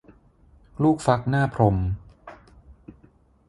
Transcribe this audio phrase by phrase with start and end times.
[0.83, 1.77] ลูกฟักหน้าพรหม